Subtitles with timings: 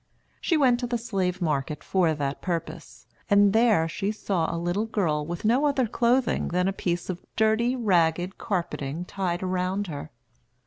[0.41, 4.87] She went to the slave market for that purpose, and there she saw a little
[4.87, 10.09] girl with no other clothing than a piece of dirty, ragged carpeting tied round her.